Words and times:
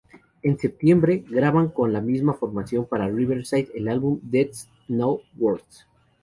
En 0.41 0.57
septiembre, 0.57 1.23
graban, 1.29 1.69
con 1.69 1.93
la 1.93 2.01
misma 2.01 2.33
formación, 2.33 2.85
para 2.87 3.07
Riverside 3.07 3.69
el 3.75 3.87
álbum 3.87 4.19
"Deeds 4.23 4.67
No 4.87 5.19
Words". 5.37 5.85